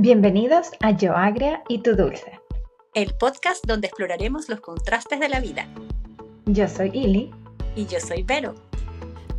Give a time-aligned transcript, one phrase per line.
[0.00, 2.38] Bienvenidos a Yo Agria y Tu Dulce.
[2.94, 5.66] el podcast donde exploraremos los contrastes de la vida.
[6.46, 7.32] Yo soy Ili.
[7.74, 8.54] Y yo soy Vero,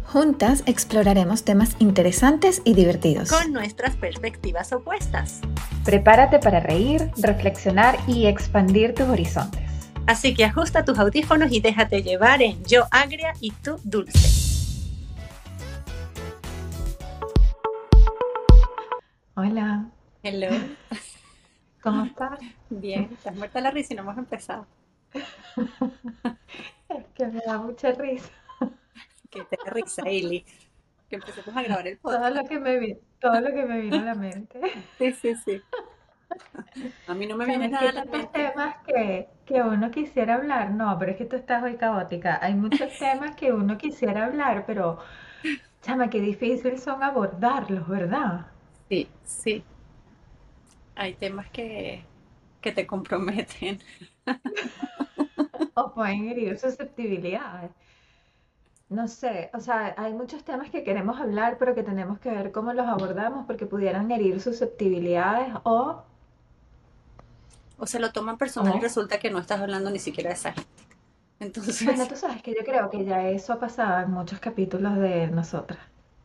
[0.03, 3.29] Juntas exploraremos temas interesantes y divertidos.
[3.29, 5.39] con nuestras perspectivas opuestas.
[5.85, 9.61] Prepárate para reír, reflexionar y expandir tus horizontes.
[10.07, 14.27] Así que ajusta tus audífonos y déjate llevar en Yo Agria y tú Dulce.
[19.35, 19.89] Hola,
[20.23, 20.49] Hello.
[21.81, 22.39] ¿cómo estás?
[22.69, 24.65] Bien, estás muerta la risa y no hemos empezado.
[26.89, 28.29] Es que me da mucha risa.
[29.31, 30.45] Que te da risa, Ili.
[31.09, 32.35] Que empecemos a grabar el Todo podcast.
[32.35, 34.59] lo que me vi- todo lo que me vino a la mente.
[34.97, 35.61] Sí, sí, sí.
[37.07, 38.39] A mí no me viene nada a hay la tantos mente.
[38.39, 40.71] temas que, que uno quisiera hablar.
[40.71, 42.39] No, pero es que tú estás hoy caótica.
[42.41, 44.99] Hay muchos temas que uno quisiera hablar, pero,
[45.81, 48.47] chama, qué difícil son abordarlos, ¿verdad?
[48.89, 49.63] Sí, sí.
[50.99, 52.03] Hay temas que,
[52.59, 53.79] que te comprometen.
[55.75, 57.71] O pueden herir susceptibilidades.
[58.89, 62.51] No sé, o sea, hay muchos temas que queremos hablar, pero que tenemos que ver
[62.51, 66.03] cómo los abordamos porque pudieran herir susceptibilidades o,
[67.77, 70.53] O se lo toman personal y resulta que no estás hablando ni siquiera de esa
[70.53, 70.69] gente.
[71.85, 74.97] bueno, Entonces, tú sabes que yo creo que ya eso ha pasado en muchos capítulos
[74.97, 75.79] de nosotras.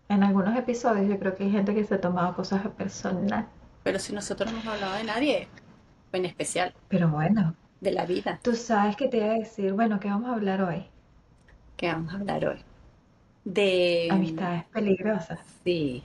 [0.09, 3.49] En algunos episodios yo creo que hay gente que se ha tomado cosas a personal.
[3.85, 5.49] Pero si nosotros no hemos hablado de nadie,
[6.13, 9.99] en especial Pero bueno, de la vida tú sabes que te iba a decir, bueno,
[9.99, 10.87] ¿qué vamos a hablar hoy?
[11.77, 12.65] que vamos a hablar hoy.
[13.45, 13.69] De,
[14.09, 15.41] Amistades peligrosas.
[15.65, 16.05] sí,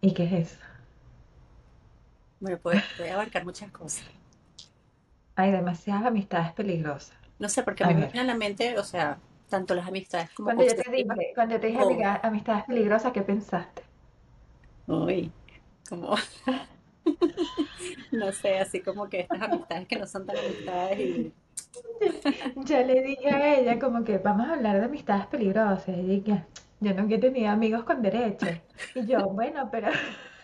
[0.00, 0.58] ¿Y qué es eso?
[2.38, 4.04] bueno, puede, puede abarcar muchas cosas.
[5.36, 7.16] Hay demasiadas amistades peligrosas.
[7.38, 9.86] No sé, porque a A mí me viene a la mente, o sea, tanto las
[9.88, 13.82] amistades como Cuando yo te dije, cuando te dije o, amiga- amistades peligrosas, ¿qué pensaste?
[14.86, 15.30] uy,
[15.88, 16.14] como,
[18.12, 21.34] no sé, así como que estas amistades que no son tan amistades y,
[22.56, 25.96] Yo le dije a ella como que vamos a hablar de amistades peligrosas.
[25.96, 26.46] Y ella,
[26.80, 28.50] yo nunca he tenido amigos con derechos.
[28.94, 29.88] Y yo, bueno, pero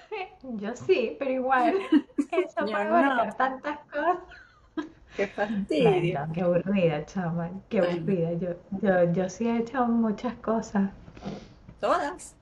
[0.42, 1.74] yo sí, pero igual,
[2.18, 4.18] eso yo puede no, abarcar tantas cosas.
[5.16, 6.26] qué fastidio.
[6.32, 8.32] qué aburrida, chama, qué Bueno, aburrida.
[8.34, 8.48] Yo,
[8.82, 10.90] yo, yo sí he hecho muchas cosas,
[11.80, 12.36] todas,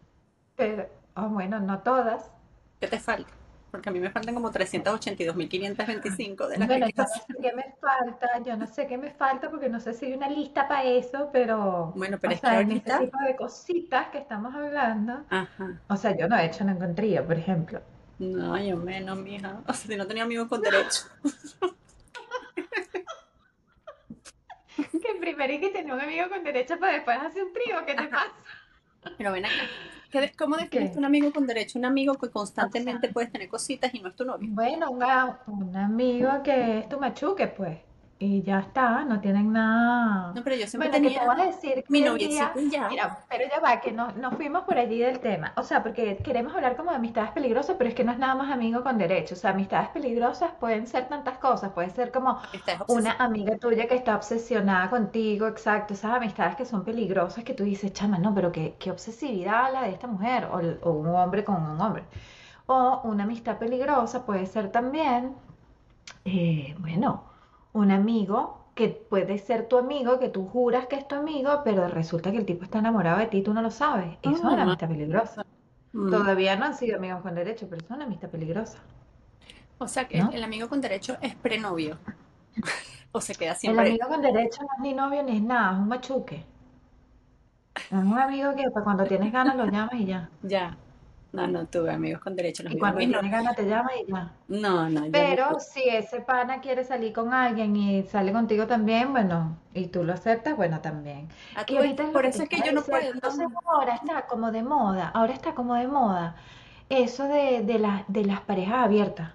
[0.56, 2.31] pero, oh, bueno, no todas.
[2.80, 3.32] ¿Qué te falta?
[3.70, 7.36] Porque a mí me faltan como 382.525 de las que Bueno, yo quiero no sé
[7.40, 10.28] qué me falta, yo no sé qué me falta porque no sé si hay una
[10.28, 13.36] lista para eso, pero, Bueno, o pero es que sea, en ese ahorita, tipo de
[13.36, 17.80] cositas que estamos hablando, ajá, o sea, yo no he hecho ningún trío, por ejemplo.
[18.18, 19.60] no, yo menos, mija.
[19.66, 21.02] O sea, si no tenía amigos con derecho.
[25.02, 27.94] Que primero hay que tener un amigo con derecho para después hacer un trío, ¿qué
[27.94, 28.10] te Ajá.
[28.10, 28.32] pasa?
[29.16, 29.72] Pero ven acá.
[30.10, 30.98] ¿Qué de- ¿Cómo defines ¿Qué?
[30.98, 31.78] un amigo con derecho?
[31.78, 34.48] Un amigo que O sea, constantemente puedes tener cositas y no es tu novio.
[34.52, 37.78] bueno, un amigo que es tu machuque, pues,
[38.20, 40.32] y ya está, no tienen nada.
[40.34, 42.88] No, pero yo siempre Bueno, que te voy a decir mi noviecito y ya.
[42.88, 45.52] mira, pero ya va, que no, nos fuimos por allí del tema.
[45.56, 48.34] O sea, porque queremos hablar como de amistades peligrosas, pero es que no es nada
[48.34, 49.34] más amigo con derecho.
[49.34, 51.70] O sea, amistades peligrosas pueden ser tantas cosas.
[51.72, 52.40] Puede ser como
[52.88, 55.94] una amiga tuya que está obsesionada contigo, exacto.
[55.94, 59.82] Esas amistades que son peligrosas que tú dices, chama, no, pero qué, qué obsesividad la
[59.82, 60.48] de esta mujer,
[60.82, 62.04] o un hombre con un hombre.
[62.66, 65.36] O una amistad peligrosa puede ser también
[66.24, 67.24] eh, bueno,
[67.78, 71.88] un amigo que puede ser tu amigo, que tú juras que es tu amigo, pero
[71.88, 74.18] resulta que el tipo está enamorado de ti y tú no lo sabes.
[74.22, 75.42] Eso es una Ah, amistad peligrosa.
[75.92, 76.10] mm.
[76.10, 78.78] Todavía no han sido amigos con derecho, pero es una amistad peligrosa,
[79.78, 80.32] O sea que el, ¿no?
[80.32, 81.98] el amigo con derecho es prenovio.
[83.12, 83.78] O se queda El siempre.
[83.78, 86.44] amigo con derecho no es ni novio ni es nada, es un machuque.
[87.90, 90.30] Es un amigo que para cuando tienes ganas lo llamas y ya.
[90.42, 90.76] Ya.
[91.32, 92.62] No, no tuve amigos con derecho.
[92.62, 93.20] Los Y cuando mis no.
[93.20, 94.32] tienes ganas te llama y ya.
[94.48, 95.60] No, no, yo no Pero tuve.
[95.60, 100.12] si ese pana quiere salir con alguien y sale contigo también, bueno, y tú lo
[100.14, 101.28] aceptas, bueno, también.
[101.54, 103.12] Ah, tú ves, ahorita es por eso te es que yo no puedo.
[103.12, 103.60] Entonces No.
[103.70, 106.36] ahora está como de moda, ahora está como de moda
[106.88, 109.32] eso de, de, las de las parejas abiertas.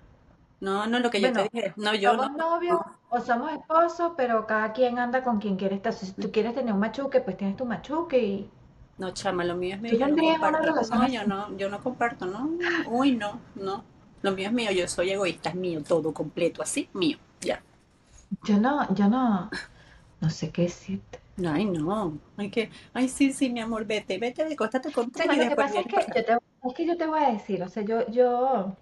[0.60, 1.74] No, no, lo que yo te Bueno, dije.
[1.78, 2.24] No, yo no.
[2.24, 3.00] somos novios no.
[3.10, 5.94] o somos esposos, pero cada quien anda con quien quiere estar.
[5.94, 8.52] Si tú quieres tener un machuque, pues tienes tu machuque y
[8.98, 10.96] No, chama, lo mío es mío, yo no comparto.
[10.96, 12.50] No, yo no, yo no comparto, no.
[12.88, 13.84] Uy, no, no.
[14.22, 17.62] Lo mío es mío, yo soy egoísta, es mío, todo completo, así, mío, ya.
[18.44, 19.50] Yo no, yo no,
[20.22, 21.20] no sé qué decirte.
[21.46, 22.20] Ay, no.
[22.38, 25.48] Ay, que, ay, sí, sí, mi amor, vete, vete, acostate con tres Chama, y lo
[25.48, 26.38] que después pasa es que yo te,
[26.68, 28.76] es que yo te voy a decir, o sea, yo, yo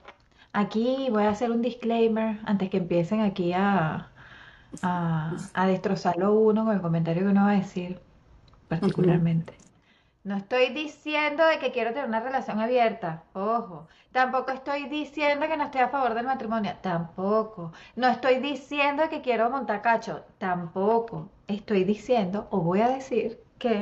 [0.53, 4.11] aquí voy a hacer un disclaimer antes que empiecen aquí a,
[4.81, 7.99] a, a destrozarlo uno con el comentario que uno va a decir
[8.67, 9.53] particularmente.
[10.23, 13.87] No estoy diciendo de que quiero tener una relación abierta, ojo.
[14.11, 17.71] Tampoco estoy diciendo que no estoy a favor del matrimonio, tampoco.
[17.95, 21.29] No estoy diciendo que quiero montar cacho, tampoco.
[21.47, 23.81] Estoy diciendo, o voy a decir, que,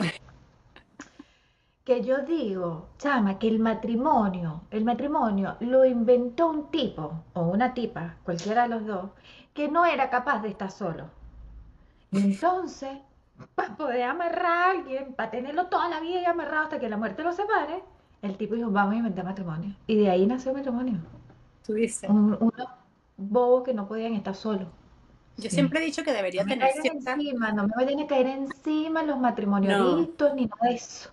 [1.84, 7.74] que yo digo, chama, que el matrimonio, el matrimonio lo inventó un tipo o una
[7.74, 9.10] tipa, cualquiera de los dos,
[9.54, 11.10] que no era capaz de estar solo.
[12.12, 12.98] Y entonces
[13.56, 16.98] para poder amarrar a alguien, para tenerlo toda la vida y amarrado hasta que la
[16.98, 17.84] muerte lo separe,
[18.22, 19.76] el tipo dijo, vamos a inventar matrimonio.
[19.88, 21.00] Y de ahí nació el matrimonio.
[21.66, 22.10] Tú dices.
[22.10, 22.68] Un, unos
[23.18, 24.68] bobos que no podían estar solos.
[25.38, 25.56] Yo Sí.
[25.56, 27.14] siempre he dicho que debería No tener cierta...
[27.14, 31.10] encima, no me vayan a caer encima los No, matrimonialitos ni nada de eso.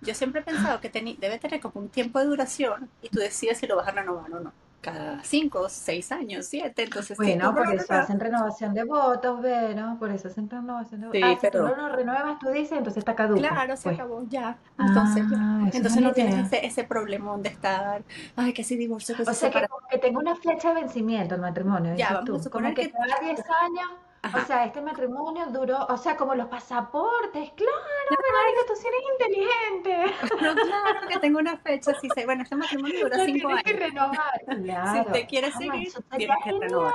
[0.00, 3.58] yo siempre he pensado que debe tener como un tiempo de duración y tú decides
[3.58, 4.52] si lo vas a renovar o no.
[4.80, 6.84] Cada cinco, seis años, siete.
[6.84, 11.06] Entonces, Bueno, no por eso hacen renovación de votos, Vero, por eso hacen renovación de
[11.08, 11.20] votos.
[11.20, 13.82] sí, Ah, si tú no pero lo renuevas, tú dices, entonces está caduco, claro, se
[13.82, 13.94] pues.
[13.94, 14.58] acabó ya.
[14.78, 15.36] Entonces, ya.
[15.38, 18.04] Ah, es Entonces no tienes ese, ese problemón de estar,
[18.36, 19.68] ay, que si divorcio, que O si sea que separación.
[19.68, 22.32] como que tenga una flecha de vencimiento el matrimonio, Ya, vamos a tú.
[22.50, 22.90] Como suponer que que...
[22.90, 23.90] cada 10 años,
[24.22, 24.44] o Ajá.
[24.46, 27.50] sea, este matrimonio duró, o sea, como los pasaportes.
[27.56, 30.14] Claro, Verónica, tú sí eres inteligente.
[30.38, 33.64] Pero claro que tengo una fecha, si se, bueno, este matrimonio dura Lo cinco tienes
[33.64, 33.80] que años.
[33.82, 34.40] renovar.
[34.46, 35.12] Si usted Claro.
[35.28, 36.60] quiere seguir, eso sería tienes que genial.
[36.70, 36.94] renovar.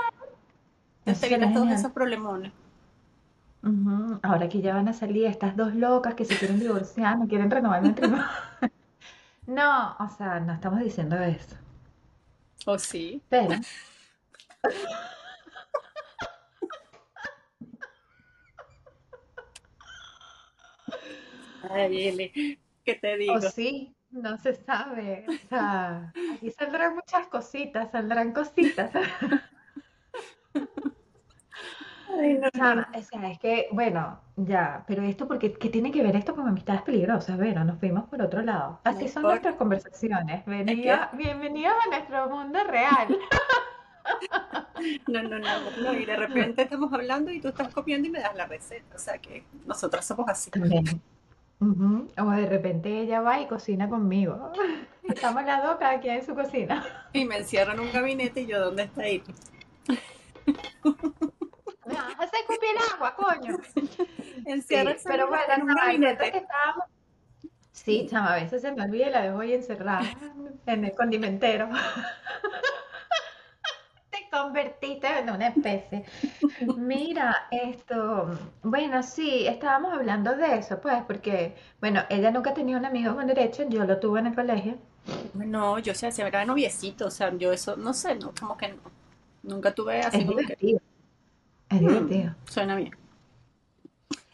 [1.06, 2.51] Eso te evitas todos esos problemones.
[3.63, 7.28] Ujú, Ahora que ya van a salir estas dos locas que se quieren divorciar, no
[7.28, 8.25] quieren renovar el matrimonio.
[9.48, 11.56] No, o sea, no estamos diciendo eso.
[12.66, 13.21] ¿O sí?
[13.30, 13.54] Pero,
[21.70, 23.42] Ay, Eli, ¿qué te o digo?
[23.42, 25.26] sí, no se sabe.
[25.28, 28.92] O sea, aquí saldrán muchas cositas, saldrán cositas.
[32.08, 32.86] Ay, no, no, no.
[32.86, 36.36] Chama, o sea, es que, bueno, ya, pero esto porque, ¿qué tiene que ver esto
[36.36, 37.38] con amistades peligrosas?
[37.38, 38.80] Vero, nos fuimos por otro lado.
[38.86, 39.28] No Así son importa.
[39.30, 40.46] nuestras conversaciones.
[40.46, 43.18] Venía, bienvenidos a nuestro mundo real.
[45.08, 45.94] no, no, no, no.
[45.94, 48.96] Y de repente estamos hablando y tú estás copiando y me das la receta.
[48.96, 50.52] O sea que nosotras somos así.
[50.52, 50.86] También.
[51.60, 54.52] Ujú, O de repente ella va y cocina conmigo.
[55.04, 57.07] Estamos las dos, cada quien en su cocina.
[57.13, 59.24] Y me encierran en un gabinete y yo, ¿dónde está Eli?
[61.86, 63.57] Me vas a hacer escupir el agua, coño.
[63.74, 63.90] Sí,
[64.46, 66.38] Enciérrase en pero bueno, en un chama, que gabinete.
[66.38, 66.86] estábamos.
[67.72, 70.02] Sí, chama, a veces se me olvida y la dejo ahí encerrada
[70.66, 71.69] en el condimentero.
[74.36, 76.06] Te convertiste en una especie.
[76.76, 78.30] Mira, esto,
[78.64, 83.28] bueno, sí, estábamos hablando de eso, pues, porque, bueno, ella nunca tenía un amigo con
[83.28, 84.78] derecho, yo lo tuve en el colegio.
[85.34, 87.08] No, yo sé, se era noviecito.
[87.08, 88.82] O sea, yo eso, no sé, no, como que no.
[89.44, 90.36] Nunca tuve así Es que.
[90.36, 90.80] divertido,
[91.70, 92.36] es "Hmm, divertido.
[92.50, 92.94] suena bien.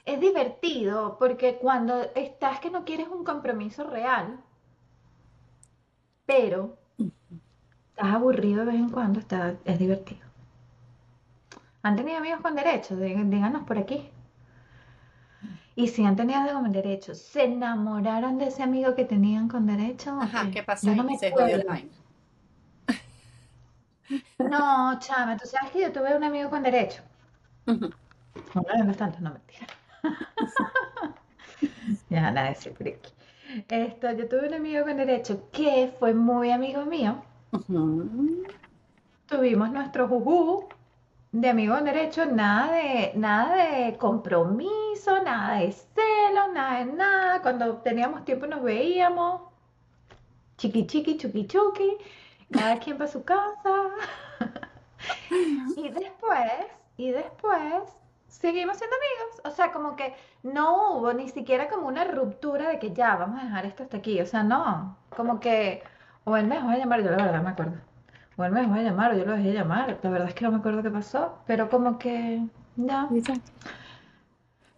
[0.06, 4.40] Es divertido porque cuando estás que no quieres un compromiso real,
[6.26, 6.78] pero
[7.96, 10.22] estás aburrido de vez en cuando, está, es divertido.
[11.84, 12.96] ¿Han tenido amigos con derecho?
[12.96, 14.10] Dí- Díganos por aquí.
[15.76, 19.66] Y si han tenido amigos con derecho, ¿se enamoraron de ese amigo que tenían con
[19.66, 20.52] derecho o Ajá, qué?
[20.52, 21.58] ¿qué pasa Yo no me Se jodió.
[24.40, 27.02] No, chama, tú sabes que yo tuve un amigo con derecho.
[27.68, 27.90] Ujú.
[28.56, 29.68] Uno de los tantos, no mentira.
[32.10, 33.12] Ya, nada de decir por aquí.
[33.70, 37.24] Esto, yo tuve un amigo con derecho que fue muy amigo mío.
[39.28, 40.70] Tuvimos nuestro juju
[41.32, 47.42] de amigo derecho, nada de, nada de compromiso, nada de celos, nada de nada.
[47.42, 49.42] Cuando teníamos tiempo nos veíamos,
[50.58, 51.98] chiqui chiqui, chuqui chuqui,
[52.52, 53.92] cada quien para su casa.
[55.76, 56.52] Y después,
[56.98, 57.84] y después,
[58.28, 59.42] seguimos siendo amigos.
[59.46, 63.42] O sea, como que no hubo ni siquiera como una ruptura de que ya, vamos
[63.42, 64.22] a dejar esto hasta aquí.
[64.22, 64.98] O sea, no.
[65.10, 65.84] Como que,
[66.26, 67.78] o él me dejó de llamar, yo la verdad me acuerdo.
[68.38, 70.00] O él me dejó de llamar, o yo lo dejé de llamar.
[70.04, 71.40] La verdad es que no me acuerdo qué pasó.
[71.48, 72.44] Pero como que,
[72.76, 73.18] ya.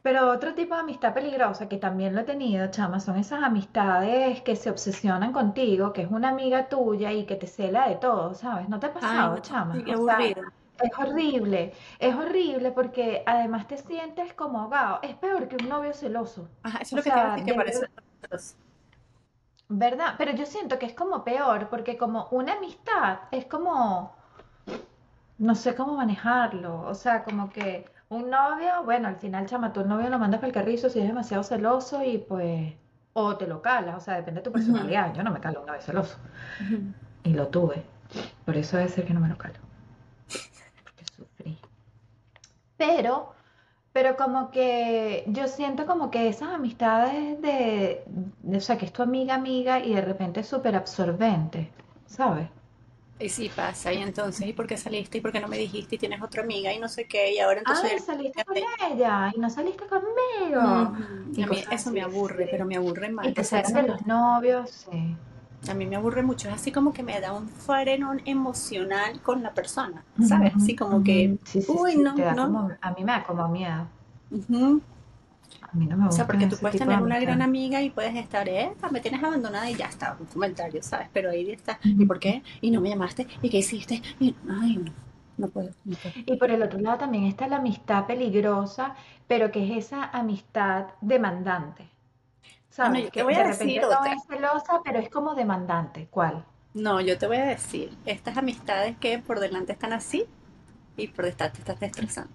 [0.03, 4.41] Pero otro tipo de amistad peligrosa que también lo he tenido, chama, son esas amistades
[4.41, 8.33] que se obsesionan contigo, que es una amiga tuya y que te cela de todo,
[8.35, 8.67] ¿sabes?
[8.69, 9.83] ¿No te ha Ay, pasado, no, chama?
[9.83, 10.41] qué O sea, aburrido.
[10.79, 15.00] es horrible, es horrible porque además te sientes como ahogado.
[15.03, 16.50] Es peor que un novio celoso.
[16.63, 17.85] Ajá, eso O es lo que te iba a sea, decir, que parece
[19.70, 20.15] verdad.
[20.17, 24.15] Pero yo siento que es como peor porque como una amistad es como,
[25.38, 26.82] no sé cómo manejarlo.
[26.82, 30.48] O sea, como que un novio, bueno, al final, chama, el novio lo mandas para
[30.48, 32.74] el carrizo si es demasiado celoso y pues,
[33.13, 35.13] o te lo calas, o sea, depende de tu personalidad.
[35.13, 36.17] Yo no me calo un novio celoso
[37.24, 37.84] y lo tuve.
[38.46, 39.55] Por eso debe ser que no me lo calo,
[40.84, 41.58] porque sufrí.
[42.77, 43.32] Pero
[43.93, 48.03] Pero como que yo siento como que esas amistades de,
[48.41, 51.69] de- o sea, que es tu amiga amiga y de repente es súper absorbente,
[52.07, 52.50] ¿sabes?
[53.19, 55.17] Y sí pasa, y entonces, ¿y por qué saliste?
[55.19, 55.95] ¿Y por qué no me dijiste?
[55.95, 57.91] Y tienes otra amiga y no sé qué, y ahora entonces...
[57.93, 58.57] Ay, saliste con
[58.91, 60.62] ella y no saliste conmigo.
[60.62, 61.33] Ujú.
[61.38, 62.51] Y A mí cosas eso me aburre, sí.
[62.51, 63.33] pero me aburre Y mal.
[63.33, 65.15] te O sea, de los novios, sí.
[65.67, 66.50] A mí me aburre mucho.
[66.50, 70.53] Es así como que me da un frenón emocional con la persona, ¿sabes?
[70.55, 71.39] Así como que, ujú.
[71.46, 72.25] Sí, sí, uy, sí, no, no.
[72.46, 73.88] como, a mí me da como miedo.
[74.32, 74.82] Ujú.
[75.62, 78.15] A mí no me O sea, porque tú puedes tener una gran amiga y puedes
[78.15, 81.08] estar, eh, me tienes abandonada y ya está, un comentario, ¿sabes?
[81.13, 82.43] Pero ahí está, ¿y por qué?
[82.62, 83.27] ¿Y no me llamaste?
[83.41, 84.01] ¿Y qué hiciste?
[84.20, 84.91] Y, ay, no,
[85.38, 86.13] no puedo, no puedo.
[86.25, 88.96] Y por el otro lado también está la amistad peligrosa,
[89.27, 91.88] pero que es esa amistad demandante,
[92.81, 93.05] Bueno, ¿sabes?
[93.05, 94.15] yo te voy a de decir no otra.
[94.15, 96.07] es celosa, pero es como demandante.
[96.09, 96.45] ¿Cuál?
[96.73, 100.25] No, yo te voy a decir, estas amistades que por delante están así
[100.97, 102.33] y por detrás te estás destrozando.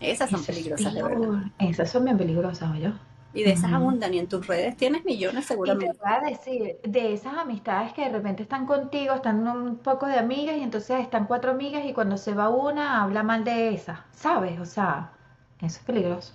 [0.00, 1.52] Esas son Eso peligrosas de verdad.
[1.58, 2.92] Esas son bien peligrosas, yo.
[3.32, 5.98] Y de esas abundan y en tus redes tienes millones Y te seguramente.
[6.00, 10.18] voy a decir, de esas amistades que de repente están contigo, están un poco de
[10.18, 14.06] amigas y entonces están cuatro amigas y cuando se va una habla mal de esa,
[14.12, 14.58] ¿sabes?
[14.60, 15.12] O sea,
[15.60, 16.34] eso es peligroso.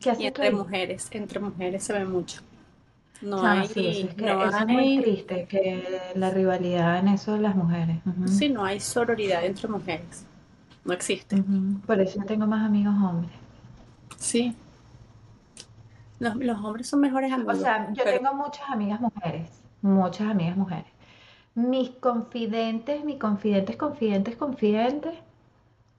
[0.00, 2.40] ¿Qué Y entre mujeres, entre mujeres se ve mucho.
[3.22, 7.08] No sí, eso hay, es que no eso es muy triste, que la rivalidad en
[7.08, 7.98] eso de las mujeres.
[8.06, 10.24] Ujú, sí, no hay sororidad entre mujeres.
[10.84, 11.42] No existe.
[11.86, 13.30] Por eso yo tengo más amigos hombres.
[14.16, 14.56] Sí.
[16.18, 19.50] Los, los hombres son mejores O amigos, sea, yo pero tengo muchas amigas mujeres,
[19.82, 20.86] muchas amigas mujeres.
[21.54, 25.14] Mis confidentes, mis confidentes, confidentes, confidentes.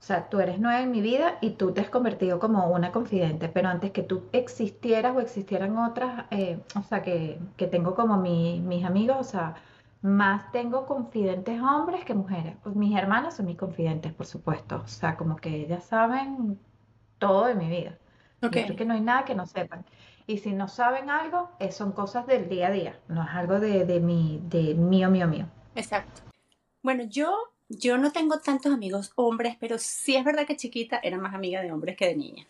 [0.01, 2.91] O sea, tú eres nueva en mi vida y tú te has convertido como una
[2.91, 7.95] confidente, pero antes que tú existieras o existieran otras, eh, o sea, que, que tengo
[7.95, 9.55] como mi- mis amigos, o sea,
[10.01, 12.55] más tengo confidentes hombres que mujeres.
[12.63, 14.81] Pues mis hermanas son mis confidentes, por supuesto.
[14.83, 16.59] O sea, como que ellas saben
[17.19, 17.97] todo de mi vida.
[18.41, 19.85] ok, Yo creo que no hay nada que no sepan.
[20.27, 23.59] Y si no saben algo, eh, son cosas del día a día, no es algo
[23.59, 25.45] de, de mi, de mío, mío, mío.
[25.75, 26.21] exacto.
[26.83, 31.17] Bueno, yo, yo no tengo tantos amigos hombres, pero sí es verdad que chiquita era
[31.17, 32.47] más amiga de hombres que de niñas.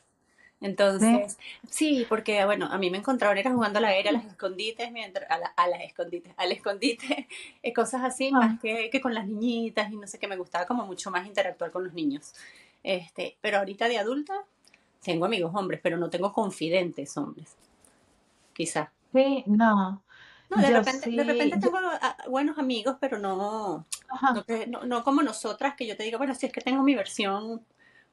[0.98, 1.20] ¿Sí?
[1.20, 1.38] Entonces,
[1.70, 4.92] sí, porque bueno, a mí me encontraron era jugando a la era, a las escondites,
[4.92, 7.28] mientras, a, la- a las escondites, al escondite,
[7.64, 10.38] eh, cosas así, más Ah, que, que con las niñitas y no sé qué, me
[10.38, 12.34] gustaba como mucho más interactuar con los niños.
[12.84, 14.34] Este, pero ahorita de adulta
[15.04, 17.56] tengo amigos hombres, pero no tengo confidentes hombres,
[18.54, 18.92] quizá.
[19.14, 20.04] sí, no.
[20.52, 23.88] No, de Yo repente, de repente tengo ah, buenos amigos, pero no,
[24.34, 26.84] no, que- no, no como nosotras, que yo te digo, bueno, si es que tengo
[26.84, 27.66] mi versión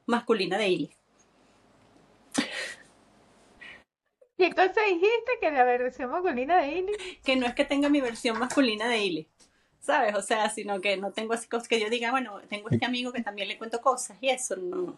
[0.06, 0.90] masculina de Ili.
[4.36, 6.92] ¿Qué cosa dijiste que la versión masculina de Ili?
[7.24, 9.28] que no es que tenga mi versión masculina de Ili,
[9.80, 10.14] ¿sabes?
[10.14, 13.12] O sea, sino que no tengo así cosas que yo diga, bueno, tengo este amigo
[13.12, 14.96] que también le cuento cosas y eso, no.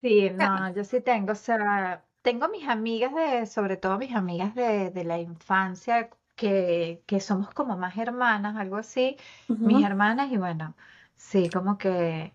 [0.00, 4.54] Sí, no, yo sí tengo, o sea, tengo mis amigas de, sobre todo mis amigas
[4.54, 9.16] de, de la infancia, que, que somos como más hermanas, algo así,
[9.48, 10.74] mis hermanas, y bueno,
[11.16, 12.32] sí, como que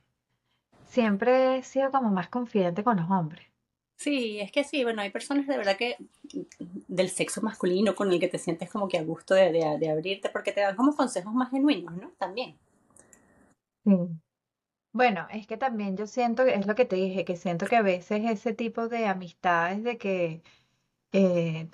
[0.86, 3.48] siempre he sido como más confidente con los hombres.
[3.96, 5.96] Sí, es que sí, bueno, hay personas de verdad que
[6.88, 9.90] del sexo masculino con el que te sientes como que a gusto de, de, de
[9.90, 12.10] abrirte, porque te dan como consejos más genuinos, ¿no?
[12.20, 12.58] También.
[13.86, 13.92] Sí.
[14.92, 17.82] Bueno, es que también yo siento, es lo que te dije, que siento que a
[17.82, 20.44] veces ese tipo de amistades de que
[21.14, 21.70] eh,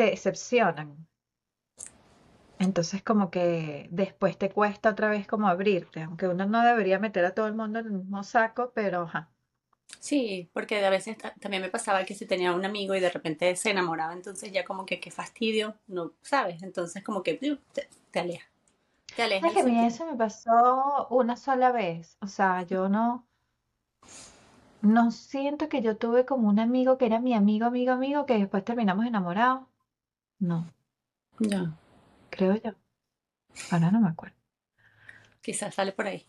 [0.00, 1.06] te decepcionan.
[2.60, 7.24] Entonces como que después te cuesta otra vez como abrirte, aunque uno no debería meter
[7.24, 9.30] a todo el mundo en el mismo saco, pero ajá.
[10.00, 13.10] Sí, porque a veces ta- también me pasaba que si tenía un amigo y de
[13.10, 17.58] repente se enamoraba, entonces ya como que qué fastidio, no sabes, entonces como que ¡piu!
[17.72, 18.46] te, te aleja,
[19.16, 22.88] te aleja Es que a mí eso me pasó una sola vez, o sea, yo
[22.88, 23.28] no,
[24.82, 28.34] no siento que yo tuve como un amigo que era mi amigo, amigo, amigo, que
[28.38, 29.66] después terminamos enamorados.
[30.40, 30.66] No,
[31.40, 31.72] Ya,
[32.30, 32.72] creo yo.
[33.70, 34.36] Ahora no me acuerdo.
[35.42, 36.26] quizás sale por ahí.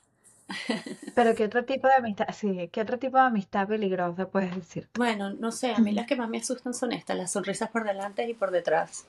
[1.13, 2.27] Pero ¿qué otro tipo de amistad?
[2.33, 4.89] Sí, ¿qué otro tipo de amistad peligrosa puedes decir?
[4.93, 7.83] Bueno, no sé, a mí las que más me asustan son estas, las sonrisas por
[7.83, 9.05] delante y por detrás.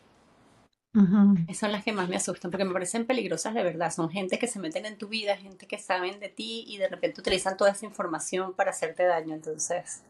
[1.47, 3.93] Esas son las que más me asustan porque me parecen peligrosas de verdad.
[3.93, 6.89] Son gente que se meten en tu vida, gente que saben de ti y de
[6.89, 9.35] repente utilizan toda esa información para hacerte daño.
[9.35, 10.03] Entonces,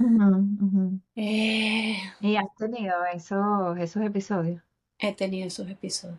[0.00, 0.26] Ujú,
[0.64, 1.00] ujú.
[1.16, 4.62] eh, Y has tenido esos, esos episodios.
[4.98, 6.18] he tenido esos episodios.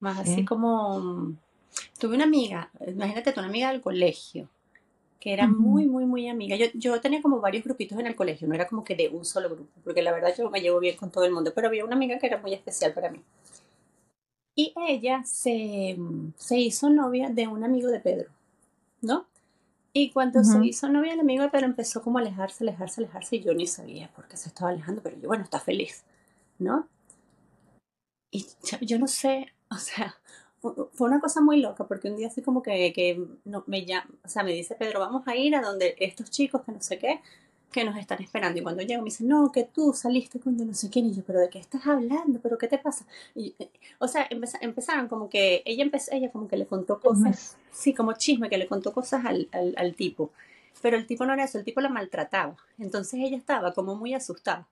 [0.00, 0.44] Más así Sí.
[0.44, 1.00] como...
[1.00, 1.38] mm,
[2.00, 4.48] Tuve una amiga, imagínate tú, una amiga del colegio,
[5.20, 6.56] que era muy, muy, muy amiga.
[6.56, 9.24] Yo, yo tenía como varios grupitos en el colegio, no era como que de un
[9.26, 11.84] solo grupo, porque la verdad yo me llevo bien con todo el mundo, pero había
[11.86, 13.22] una amiga que era muy especial para mí.
[14.54, 15.98] Y ella se,
[16.36, 18.30] se hizo novia de un amigo de Pedro,
[19.02, 19.26] ¿no?
[19.94, 20.66] Y cuando se Ujú.
[20.66, 24.12] hizo novia el amigo, pero empezó como a alejarse, alejarse, alejarse, y yo ni sabía
[24.14, 26.04] por qué se estaba alejando, pero yo, bueno, está feliz,
[26.58, 26.88] ¿no?
[28.30, 30.14] Y yo, yo no sé, o sea,
[30.60, 33.84] fu- fue una cosa muy loca, porque un día así como que, que no, me
[33.84, 36.80] llama, o sea, me dice Pedro, vamos a ir a donde estos chicos que no
[36.80, 37.20] sé qué,
[37.72, 38.58] que nos están esperando.
[38.60, 41.06] Y cuando llego me dice, no, que tú saliste con yo no sé quién.
[41.06, 42.38] Y yo, pero ¿de qué estás hablando?
[42.40, 43.06] ¿Pero qué te pasa?
[43.34, 47.00] Y, eh, o sea, empeza- empezaron como que, ella empezó, ella como que le contó
[47.00, 50.30] cosas, sí, como chisme, que le contó cosas al, al, al tipo.
[50.82, 52.56] Pero el tipo no era eso, el tipo la maltrataba.
[52.78, 54.68] Entonces ella estaba como muy asustada.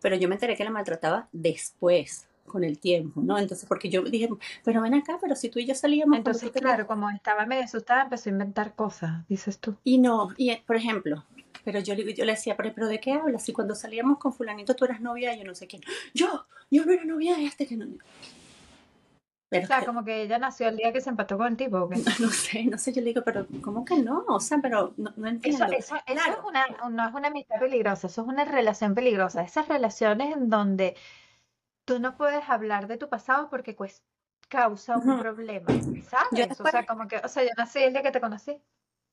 [0.00, 3.38] Pero yo me enteré que la maltrataba después, con el tiempo, ¿no?
[3.38, 4.28] Entonces, porque yo dije,
[4.64, 7.64] pero ven acá, pero si tú y yo salíamos cuando Entonces, claro, como estaba medio
[7.64, 9.76] asustada, empezó a inventar cosas, dices tú.
[9.84, 11.24] y no, y por ejemplo,
[11.64, 13.42] pero yo, le- yo le decía, pero, pero ¿de qué hablas?
[13.44, 15.82] Si cuando salíamos con fulanito tú eras novia de yo no sé quién.
[16.14, 17.86] Yo, yo no era novia de este que no.
[19.48, 21.56] Pero O sea, que, como que ella nació el día que se empató con el
[21.58, 21.96] tipo, ¿o qué?
[22.20, 24.24] no sé, no sé, yo le digo, pero ¿cómo que no?
[24.28, 25.66] O sea, pero no, entiendo.
[25.76, 29.42] eso, eso es una, no es una amistad peligrosa, eso es una relación peligrosa.
[29.42, 30.96] Esas relaciones en donde
[31.84, 34.02] tú no puedes hablar de tu pasado porque pues
[34.48, 36.60] causa un problema, Yo ¿sabes?
[36.60, 38.58] O sea, como que, o sea, yo nací el día que te conocí.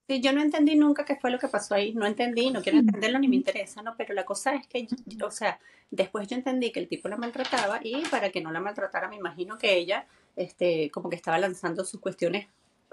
[0.09, 2.79] Sí, yo no entendí nunca qué fue lo que pasó ahí, no entendí, no quiero
[2.79, 3.95] entenderlo ni me interesa, ¿no?
[3.95, 5.59] Pero la cosa es que, yo- o sea,
[5.91, 9.17] después yo entendí que el tipo la maltrataba y para que no la maltratara, me
[9.17, 12.47] imagino que ella, este, como que estaba lanzando sus cuestiones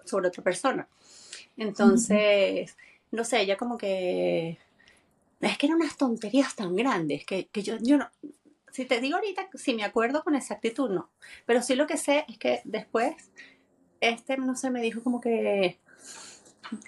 [0.05, 0.89] sobre otra persona.
[1.57, 2.77] Entonces,
[3.13, 4.59] no sé, ella como que...
[5.41, 8.11] Es que eran unas tonterías tan grandes que, que yo, yo no...
[8.71, 11.09] Si te digo ahorita, si me acuerdo con exactitud, no.
[11.47, 13.15] Pero sí lo que sé es que después,
[14.01, 15.79] este, no sé, me dijo como que...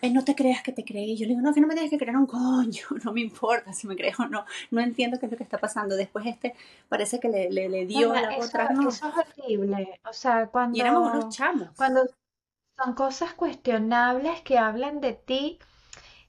[0.02, 1.16] "Eh, no te creas que te creí.
[1.16, 3.72] Yo le digo, no, que no me tienes que creer un coño, no me importa
[3.72, 5.96] si me crees o no, no entiendo qué es lo que está pasando.
[5.96, 6.54] Después este
[6.88, 8.88] parece que le, le, le dio a la eso, otra, no.
[8.88, 10.00] eso es horrible.
[10.08, 11.68] O sea, Y éramos unos cuando, chamos.
[11.76, 12.06] cuando
[12.78, 15.58] son cosas cuestionables que hablan de ti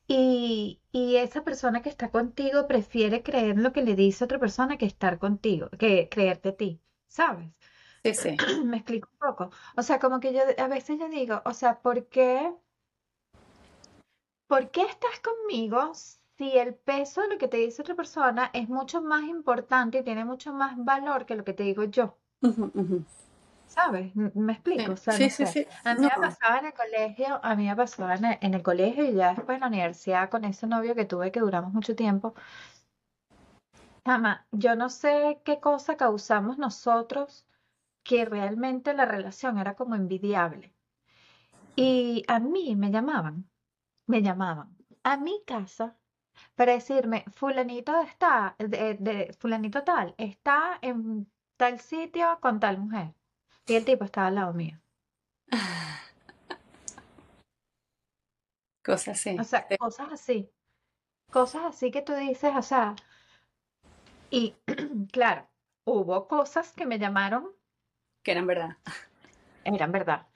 [0.07, 4.77] y, y esa persona que está contigo prefiere creer lo que le dice otra persona
[4.77, 7.49] que estar contigo, que creerte a ti, ¿sabes?
[8.03, 8.37] Sí, sí.
[8.65, 9.51] Me explico un poco.
[9.77, 12.53] O sea, como que yo a veces yo digo, o sea, ¿por qué,
[14.49, 18.67] por qué estás conmigo si el peso de lo que te dice otra persona es
[18.69, 22.17] mucho más importante y tiene mucho más valor que lo que te digo yo?
[23.65, 24.15] ¿Sabes?
[24.15, 25.45] Me explico, o Sí, sea, sí, no sí, sé.
[25.45, 25.67] sí.
[25.83, 28.53] A mí No, me pasaba en el colegio, a mí me pasaba en el, en
[28.55, 31.71] el colegio y ya después en la universidad con ese novio que tuve que duramos
[31.73, 32.33] mucho tiempo.
[34.05, 37.45] Chama, yo no sé qué cosa causamos nosotros
[38.03, 40.73] que realmente la relación era como envidiable.
[41.75, 43.49] Y a mí me llamaban,
[44.11, 44.69] me llamaban
[45.03, 45.87] a mi casa
[46.55, 50.99] para decirme, fulanito está, de, de- fulanito tal, está en
[51.57, 53.15] tal sitio con tal mujer.
[53.67, 54.77] Y el tipo estaba al lado mío.
[58.83, 59.43] cosas O así.
[59.43, 60.51] sea, Sí, cosas así,
[61.31, 62.95] cosas así que tú dices, o sea,
[64.31, 64.55] y
[65.11, 65.47] claro,
[65.85, 67.49] hubo cosas que me llamaron,
[68.23, 68.77] que eran verdad.
[69.63, 70.27] eran verdad,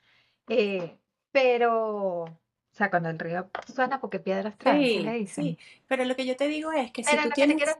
[0.49, 0.99] eh,
[1.31, 2.25] pero,
[2.73, 5.57] o sea, cuando el río suena porque piedras trae, ¿qué le Sí, sí.
[5.87, 7.77] Pero lo que yo te digo es que si tú quiero, tienes,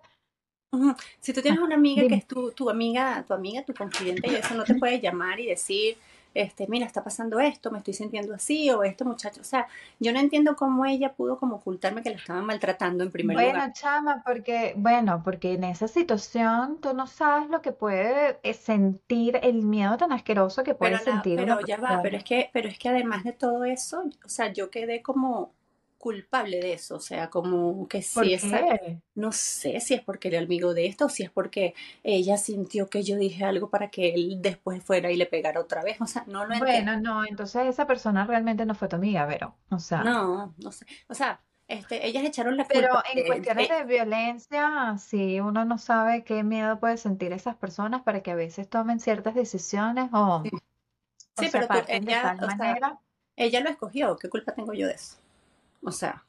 [1.19, 4.29] si tú tienes ah, una amiga que es tu, tu amiga, tu amiga, tu confidente,
[4.29, 5.97] y eso no te puede llamar y decir,
[6.33, 9.41] este, mira, está pasando esto, me estoy sintiendo así, o esto, muchacho.
[9.41, 9.67] O sea,
[9.99, 13.55] yo no entiendo cómo ella pudo como ocultarme que la estaban maltratando en primer lugar.
[13.55, 18.53] Bueno, chama, porque, bueno, porque en esa situación tú no sabes lo que puede eh,
[18.53, 22.49] sentir, el miedo tan asqueroso que puede Pero sentir pero ya va, pero es que,
[22.53, 25.53] pero es que además de todo eso, o sea, yo quedé como
[26.03, 29.01] culpable de eso, o sea, como que ¿Por si esa, qué?
[29.15, 32.89] no sé si es porque era amigo de esto o si es porque ella sintió
[32.89, 36.07] que yo dije algo para que él después fuera y le pegara otra vez, o
[36.07, 36.91] sea, no lo entiendo.
[36.91, 39.57] Bueno, no, entonces esa persona realmente no fue tu amiga, Vero.
[39.71, 43.23] O sea, No, no sé, o sea, este, ellas echaron la pero culpa en de,
[43.23, 48.21] cuestiones de- de violencia, sí, uno no sabe qué miedo puede sentir esas personas para
[48.23, 50.49] que a veces tomen ciertas decisiones o,
[51.35, 52.99] sí, o sí, pero tú, aparten de ella, tal o sea, manera.
[53.35, 55.17] ella lo escogió, ¿qué culpa tengo yo de eso?
[55.83, 56.25] O sea,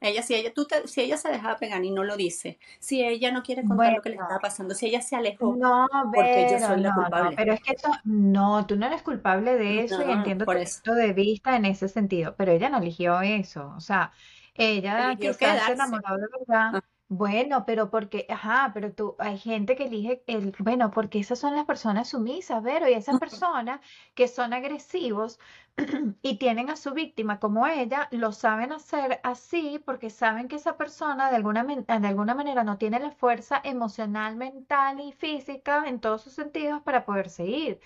[0.00, 3.04] ella, si ella, tú te- si ella se dejaba pegar y no lo dice, si
[3.04, 6.46] ella no quiere contar lo que le estaba pasando, si ella se alejó no, porque
[6.46, 7.36] yo soy la no, no, culpable.
[7.36, 10.58] pero es que eso, no, tú no eres culpable de eso y entiendo por tu
[10.58, 10.82] eso.
[10.82, 14.12] punto de vista en ese sentido, pero ella no eligió eso, o sea,
[14.54, 16.76] ella Eligió quizás se enamoró de verdad.
[16.76, 21.38] Ah, Bueno, pero porque, ajá, pero tú, hay gente que elige el, bueno, porque esas
[21.38, 23.80] son las personas sumisas, Vero, y esas personas
[24.14, 25.38] que son agresivos
[26.22, 30.76] y tienen a su víctima como ella, lo saben hacer así porque saben que esa
[30.76, 35.84] persona de alguna, men- de alguna manera no tiene la fuerza emocional, mental y física
[35.86, 37.80] en todos sus sentidos para poder seguir.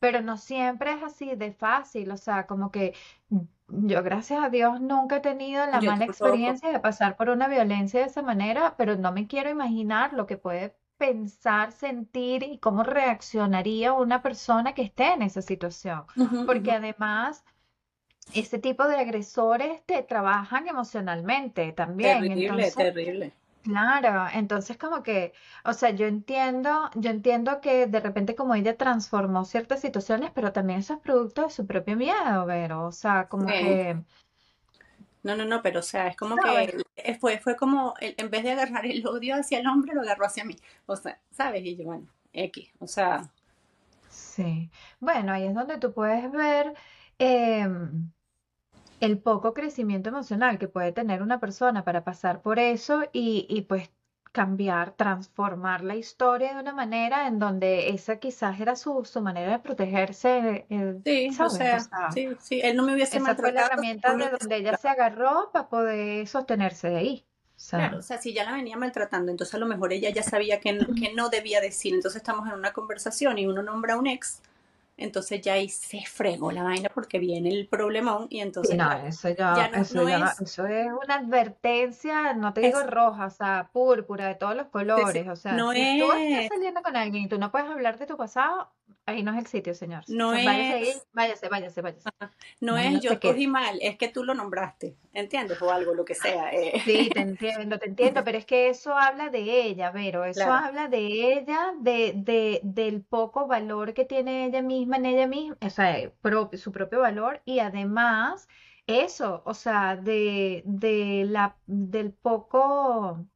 [0.00, 2.94] Pero no siempre es así de fácil, o sea, como que
[3.68, 6.06] yo gracias a Dios nunca he tenido la Yo mala tampoco.
[6.06, 10.26] experiencia de pasar por una violencia de esa manera, pero no me quiero imaginar lo
[10.26, 16.04] que puede pensar, sentir y cómo reaccionaría una persona que esté en esa situación.
[16.44, 17.44] Porque además,
[18.34, 22.18] ese tipo de agresores te trabajan emocionalmente también.
[22.18, 23.32] Terrible, Entonces, terrible.
[23.62, 25.32] Claro, entonces como que,
[25.64, 30.52] o sea, yo entiendo, yo entiendo que de repente como ella transformó ciertas situaciones, pero
[30.52, 33.56] también eso es producto de su propio miedo, Vero, o sea, como Sí.
[33.56, 34.02] que,
[35.22, 36.70] No, no, no, pero o sea, es como ¿sabes?
[36.70, 39.94] que eh, fue, fue como, el- en vez de agarrar el odio hacia el hombre,
[39.94, 40.56] lo agarró hacia mí.
[40.86, 41.62] O sea, ¿sabes?
[41.64, 42.70] Y yo, bueno, X.
[42.80, 43.30] O sea,
[44.08, 44.70] Sí.
[45.00, 46.74] Bueno, ahí es donde tú puedes ver
[47.18, 48.12] em,
[49.00, 53.62] el poco crecimiento emocional que puede tener una persona para pasar por eso y, y
[53.62, 53.90] pues
[54.32, 59.52] cambiar, transformar la historia de una manera en donde esa quizás era su, su manera
[59.52, 61.52] de protegerse, eh, sí, o ¿sabes?
[61.74, 64.14] O sea, sea, sí, sí, él no me hubiese esa fue la maltratado, no herramienta
[64.14, 67.26] me de donde ella se agarró para poder sostenerse de ahí.
[67.56, 70.22] O Claro, o sea, si ya la venía maltratando, entonces a lo mejor ella ya
[70.22, 71.94] sabía que, que no debía decir.
[71.94, 74.42] Entonces estamos en una conversación y uno nombra a un ex,
[75.00, 79.06] entonces ya ahí se fregó la vaina porque viene el problemón y entonces, no, claro,
[79.06, 82.80] eso ya ya, no, eso no ya, es, eso es una advertencia, no te digo
[82.80, 85.26] es, roja, o sea, púrpura, de todos los colores.
[85.26, 87.98] O sea, no si tú estás es, saliendo con alguien y tú no puedes hablar
[87.98, 88.70] de tu pasado,
[89.10, 90.04] ahí no es el sitio, señor.
[90.06, 92.10] No váyase ahí, es váyase, váyase, váyase.
[92.60, 93.46] No Ahí es no yo quede.
[93.48, 95.60] mal, es que tú lo nombraste, ¿entiendes?
[95.62, 96.50] O algo, lo que sea.
[96.52, 96.74] eh.
[96.84, 100.52] Sí, te entiendo, te entiendo, pero es que eso habla de ella, Vero, eso Claro,
[100.52, 100.98] habla de
[101.34, 106.10] ella, de, de, del poco valor que tiene ella misma en ella misma, o sea,
[106.22, 108.48] pro- su propio valor, y además
[108.86, 113.26] eso, o sea, de, de la, del poco,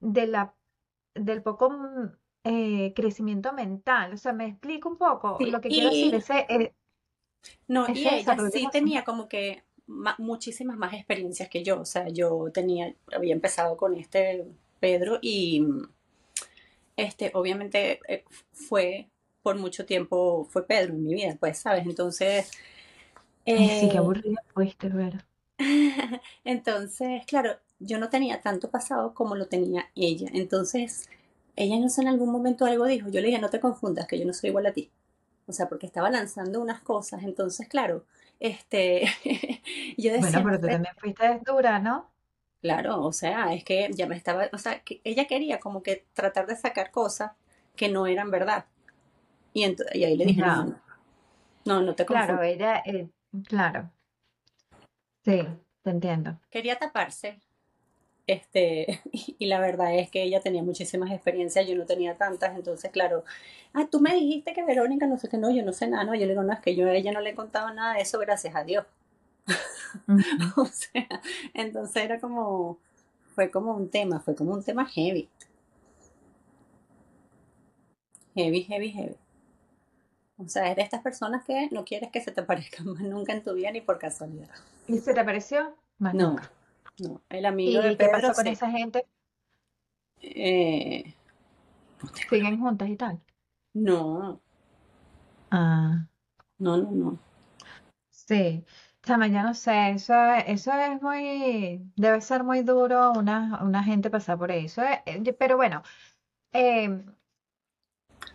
[0.00, 0.56] de la,
[1.14, 2.17] del poco mm,
[2.48, 6.46] eh, crecimiento mental, o sea, me explico un poco sí, lo que quiero decir, ese,
[6.48, 6.74] eh,
[7.68, 11.80] no, y ella sí tenía como que ma- muchísimas más experiencias que yo.
[11.80, 14.46] O sea, yo tenía, había empezado con este
[14.80, 15.66] Pedro y
[16.96, 19.08] este, obviamente eh, fue
[19.42, 21.86] por mucho tiempo, fue Pedro en mi vida, pues, ¿sabes?
[21.86, 22.50] Entonces,
[23.52, 25.18] Ay, sí, qué eh, aburrida fuiste, Vero.
[26.44, 30.28] entonces, claro, yo no tenía tanto pasado como lo tenía ella.
[30.32, 31.08] Entonces,
[31.64, 33.08] ella no sé, en algún momento algo dijo.
[33.10, 34.90] Yo le dije, no te confundas, que yo no soy igual a ti.
[35.46, 37.22] O sea, porque estaba lanzando unas cosas.
[37.24, 38.06] Entonces, claro,
[38.40, 39.04] este,
[39.98, 42.12] yo Bueno, decía, no pero tú también fuiste dura, ¿no?
[42.62, 46.06] claro, o sea, es que ya me estaba, o sea, que ella quería como que
[46.14, 47.32] tratar de sacar cosas
[47.76, 48.66] que no eran verdad.
[49.54, 50.80] Y, y ahí le dije, no, no,
[51.66, 52.42] no, no te claro, confundas.
[52.42, 53.08] ella, eh,
[53.46, 53.92] claro,
[55.24, 55.46] sí,
[55.82, 56.40] te entiendo.
[56.50, 57.40] Quería taparse,
[58.28, 62.90] este, y, la verdad es que ella tenía muchísimas experiencias, yo no tenía tantas, entonces,
[62.92, 63.24] claro,
[63.72, 66.14] ah, tú me dijiste que Verónica, no sé qué, no, yo no sé nada, no,
[66.14, 68.02] yo le digo, no, es que yo a ella no le he contado nada de
[68.02, 68.84] eso, gracias a Dios.
[70.56, 71.08] O sea,
[71.54, 72.78] entonces era como,
[73.34, 75.28] fue como un tema, fue como un tema heavy,
[78.34, 79.16] heavy, heavy, heavy.
[80.38, 83.32] O sea, es de estas personas que no quieres que se te aparezcan más nunca
[83.32, 84.48] en tu vida ni por casualidad.
[84.86, 85.74] ¿Y se te pareció?
[85.98, 86.50] Más No, nunca.
[86.98, 89.06] No, el amigo de ¿Y qué Pedro pasó con esa gente?
[90.22, 91.14] Eh,
[92.02, 92.10] no.
[92.28, 93.20] ¿Siguen juntas y tal?
[93.74, 94.42] No,
[95.50, 96.06] Ah,
[96.58, 97.18] no, no, no.
[98.10, 98.64] sí.
[99.02, 100.12] Chama, ya no sé, eso,
[100.46, 104.82] eso es muy, debe ser muy duro una, una gente pasar por eso.
[104.82, 105.82] eh, eh, Pero bueno,
[106.52, 107.04] eh,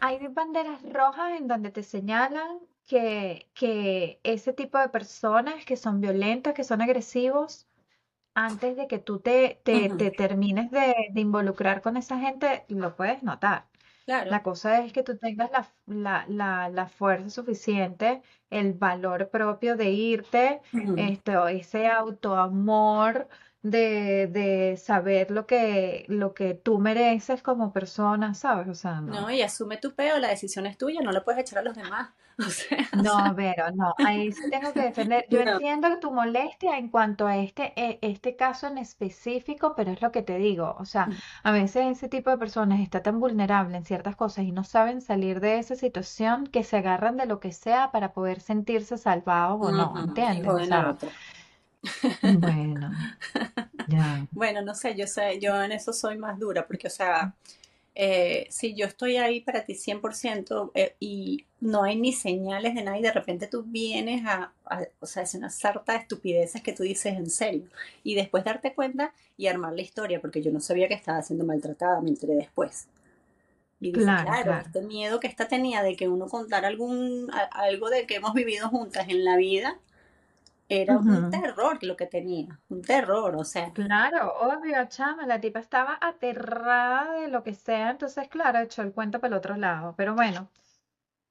[0.01, 5.99] hay banderas rojas en donde te señalan que, que ese tipo de personas que son
[6.01, 7.67] violentas, que son agresivos,
[8.35, 12.95] antes de que tú te, te, te termines de, de involucrar con esa gente, lo
[12.95, 13.69] puedes notar.
[14.05, 14.33] Claro.
[14.33, 19.75] La cosa es que tú tengas la, la, la, la fuerza suficiente, el valor propio
[19.77, 20.95] de irte, Ujú.
[20.95, 23.27] esto, ese autoamor
[23.63, 28.67] de, de saber lo que, lo que tú mereces como persona, ¿sabes?
[28.69, 29.31] O sea, No, no.
[29.31, 32.11] y asume tu peo, la decisión es tuya, no la puedes echar a los demás.
[32.39, 35.25] O sea, o No, sea, Vero, no, ahí sí tengo que defender.
[35.29, 35.51] Yo no.
[35.53, 40.11] entiendo tu molestia en cuanto a este, eh, este caso en específico, pero es lo
[40.11, 40.75] que te digo.
[40.79, 41.09] O sea,
[41.43, 45.01] a veces ese tipo de personas está tan vulnerable en ciertas cosas y no saben
[45.01, 49.59] salir de esa situación que se agarran de lo que sea para poder sentirse salvados
[49.61, 50.53] o no, Y ¿entiendes?
[50.53, 50.97] O sea.
[52.21, 52.97] Bueno,
[53.87, 54.27] ya.
[54.31, 57.35] Bueno, no sé, yo sé, yo en eso soy más dura, porque, o sea,
[57.95, 62.83] eh, si yo estoy ahí para ti 100% eh, y no hay ni señales de
[62.83, 66.61] nada y de repente tú vienes a, a- o sea, es una sarta de estupideces
[66.63, 67.69] que tú dices en serio
[68.03, 71.45] y después darte cuenta y armar la historia, porque yo no sabía que estaba siendo
[71.45, 72.87] maltratada, me enteré después.
[73.81, 74.65] Y Claro, claro, claro.
[74.65, 78.33] este miedo que esta tenía de que uno contara algún, a- algo de que hemos
[78.33, 79.79] vivido juntas en la vida,
[80.81, 83.71] era un terror lo que tenía, un terror, o sea.
[83.73, 88.93] Claro, obvio, chama, la tipa estaba aterrada de lo que sea, entonces, claro, echó el
[88.93, 89.93] cuento para el otro lado.
[89.97, 90.49] Pero bueno,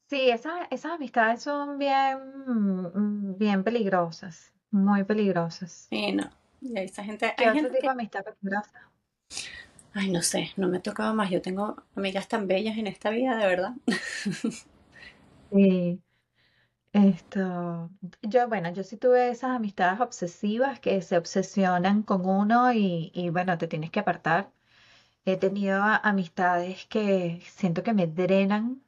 [0.09, 5.90] sí, esas, esas amistades son bien, mm, bien peligrosas, muy peligrosas.
[5.90, 6.31] Sí, no.
[6.61, 8.90] Y esa gente, ¿Qué hay otro gente tipo que, de amistad peligrosa?
[9.94, 11.31] ay, no sé, no me ha tocado más.
[11.31, 13.72] Yo tengo amigas tan bellas en esta vida, de verdad.
[15.50, 16.02] Sí.
[16.92, 17.90] Esto,
[18.22, 23.31] yo, bueno, yo sí tuve esas amistades obsesivas que se obsesionan con uno y, y
[23.31, 24.52] bueno, te tienes que apartar.
[25.26, 28.83] He tenido a- amistades que siento que me drenan,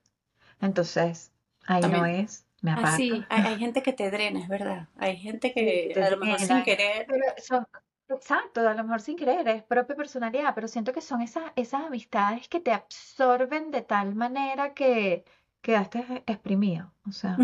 [0.61, 1.33] entonces
[1.67, 2.07] ahí no También.
[2.07, 2.87] es, me Ah, aparto.
[2.87, 4.89] sí, hay, hay gente que te drena, es verdad.
[4.97, 7.67] Hay gente Sí, que te a lo mejor sin drenan, querer, pero son,
[8.09, 11.83] exacto, a lo mejor sin querer, es propia personalidad, pero siento que son esas, esas
[11.85, 15.25] amistades que te absorben de tal manera que
[15.65, 17.37] quedaste exprimido, o sea,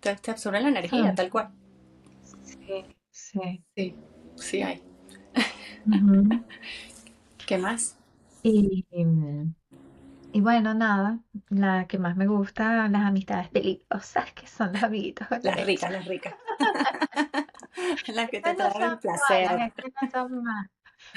[0.00, 1.16] te, te absorbe la energía, ¿sabes?
[1.16, 1.48] tal cual.
[2.42, 3.64] Sí, sí.
[3.76, 3.94] Sí,
[4.36, 4.82] sí hay.
[7.46, 7.96] ¿Qué más?
[8.42, 8.84] Y,
[10.32, 15.28] y bueno, nada, la que más me gusta, las amistades peligrosas, que son los amiguitos
[15.42, 16.34] Las ricas, las ricas.
[18.08, 19.48] Las que te traen placer.
[19.48, 20.70] malas, estas no son malas.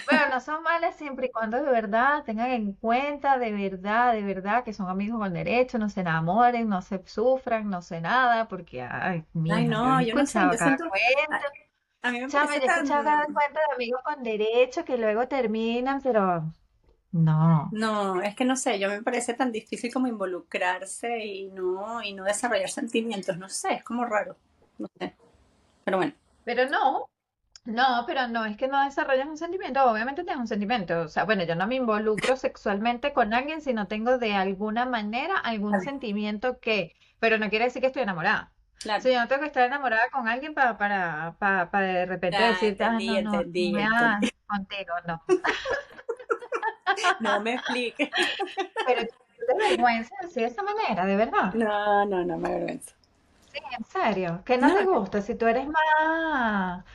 [0.05, 4.23] Bueno, no son malas siempre y cuando de verdad tengan en cuenta, de verdad, de
[4.23, 8.47] verdad, que son amigos con derecho, no se enamoren, no se sufran, no sé nada,
[8.47, 11.47] porque, ay, Ay, mija, yo no, he yo no sé, yo cada siento, cuento.
[12.01, 14.85] a, mí me Chama, parece yo he escuchado cada tan, cuento de amigos con derecho
[14.85, 16.53] que luego terminan, pero
[17.11, 17.71] no.
[17.71, 22.13] no, es que no sé, yo me parece tan difícil como involucrarse y no, y
[22.13, 24.37] no desarrollar sentimientos, no sé, es como raro,
[24.77, 25.15] no sé,
[25.83, 27.09] pero bueno, Pero no,
[27.67, 31.01] no, pero no es que no desarrolles un sentimiento, obviamente tienes un sentimiento.
[31.01, 34.85] O sea, bueno, yo no me involucro sexualmente con alguien si no tengo de alguna
[34.85, 38.53] manera algún sentimiento que, pero no quiere decir que estoy enamorada.
[38.95, 41.87] O claro, sea, yo no tengo que estar enamorada con alguien para, para, para, para
[41.87, 44.31] de repente ya decirte, ah, entendí, no, no, no entendí, entendí.
[44.47, 45.23] contigo, no.
[47.19, 48.09] No me expliques.
[48.85, 49.01] Pero
[49.45, 51.53] te vergüenza decir de esa manera, de verdad.
[51.53, 52.95] No, no, no me avergüenza.
[53.51, 56.85] Sí, en serio, que no No, te gusta, si tú eres más,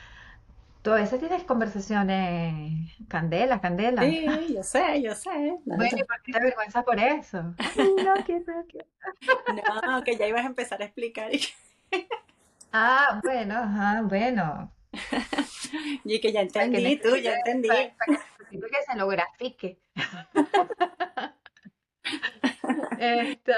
[0.83, 4.01] tú a veces tienes conversaciones candela, candela.
[4.01, 5.29] sí, yo sé, yo sé.
[5.65, 7.55] No, Bueno, ¿y por qué te avergüenza por eso?
[7.75, 8.85] Ay, no, que no, que
[9.47, 10.03] no.
[10.03, 11.47] que ya ibas a empezar a explicar y que,
[12.73, 14.73] Ah, bueno, ajá, bueno.
[16.03, 17.67] y que ya Para que entendí, tú, ya entendí.
[17.67, 19.79] para, para que necesite que se lo grafique.
[22.95, 23.53] Esto,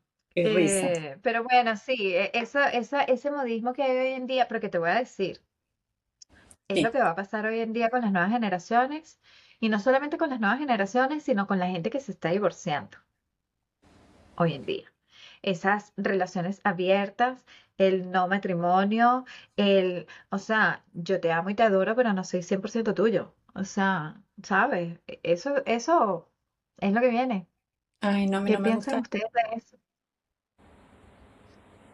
[0.30, 0.92] Qué risa.
[0.94, 4.60] eh, pero bueno, sí, e- eso, esa, ese modismo que hay hoy en día, pero
[4.60, 5.40] que te voy a decir,
[6.72, 6.82] es Sí.
[6.82, 9.20] lo que va a pasar hoy en día con las nuevas generaciones,
[9.60, 12.98] y no solamente con las nuevas generaciones, sino con la gente que se está divorciando
[14.36, 14.92] hoy en día.
[15.42, 17.44] Esas relaciones abiertas,
[17.78, 19.24] el no matrimonio,
[19.56, 23.34] el, o sea, yo te amo y te adoro, pero no soy 100% tuyo.
[23.54, 25.00] O sea, ¿sabes?
[25.06, 26.30] E- Eso, eso
[26.78, 27.48] es lo que viene.
[28.00, 29.02] Ay, no, a mí ¿Qué no me piensan gusta.
[29.02, 29.78] ustedes de eso?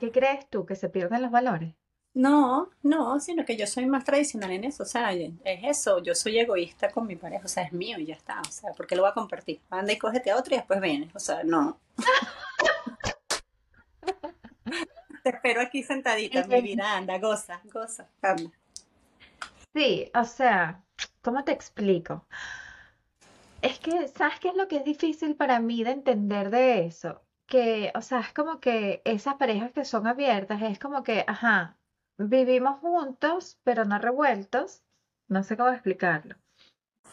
[0.01, 0.67] ¿Qué crees tú?
[0.67, 1.75] ¿Que se pierden los valores?
[2.19, 6.17] No, no, sino que yo soy más tradicional en eso, o sea, es eso, yo
[6.17, 8.89] soy egoísta con mi pareja, o sea, es mío y ya está, o sea, ¿por
[8.89, 9.61] qué lo voy a compartir?
[9.71, 11.79] Anda y cógete a otro y después vienes, o sea, no.
[15.23, 18.51] Te espero aquí sentadita, mi vida, anda, goza, goza, anda.
[19.73, 20.83] Sí, o sea,
[21.23, 22.27] ¿cómo te explico?
[23.63, 27.23] Es que, ¿sabes qué es lo que es difícil para mí de entender de eso?
[27.47, 31.77] Que, o sea, es como que esas parejas que son abiertas, es como que, ajá,
[32.19, 34.83] vivimos juntos, pero no revueltos.
[35.29, 36.37] No sé cómo explicarlo.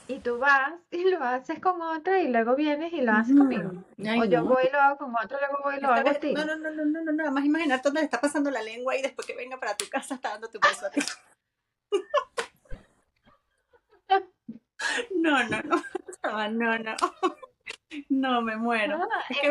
[0.08, 3.72] Y tú vas y lo haces con otra y luego vienes y lo haces conmigo.
[4.08, 4.50] Ay, O yo no.
[4.50, 6.32] voy y lo hago con otro, luego voy y lo hago ti.
[6.34, 8.96] no, no, no, no, no, no, no, más imaginar dónde le está pasando la lengua
[8.96, 11.02] y después que venga para tu casa está dándote un beso a ti.
[15.16, 15.84] No, no, no,
[16.50, 16.96] no, no,
[18.10, 18.98] no, me muero.
[18.98, 19.50] Ah, Es que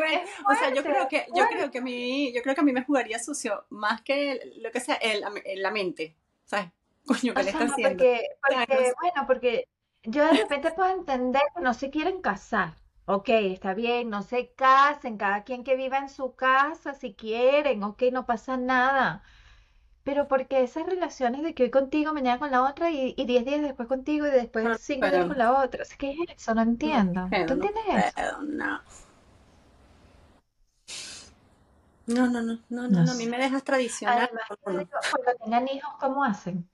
[0.48, 2.72] o sea, yo creo que, yo creo que a mí, yo creo que a mí
[2.72, 6.70] me jugaría sucio más que lo que sea el, el- la mente, ¿sabes?
[7.06, 7.82] Coño, ¿qué O le sea, está no, haciendo?
[7.82, 9.68] porque, porque, bueno, porque
[10.04, 12.74] yo de repente puedo entender que no se quieren casar.
[13.06, 17.82] Ok, está bien, no se casen, cada quien que viva en su casa si quieren,
[17.84, 19.22] ok, no pasa nada.
[20.04, 23.44] Pero porque esas relaciones de que hoy contigo, mañana con la otra y, y diez
[23.44, 25.82] días después contigo y después No cinco días con la otra.
[25.82, 26.54] O sea, ¿Qué es eso?
[26.54, 27.28] No no entiendo.
[27.46, 28.42] ¿Tú entiendes eso?
[28.42, 28.80] no.
[32.06, 34.86] No, no, no, no, no, a mí me dejas tradicional, Además, cuando
[35.42, 36.68] tengan hijos, ¿cómo hacen?